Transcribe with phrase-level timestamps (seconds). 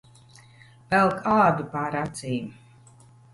[0.93, 2.49] Velk ādu pār acīm.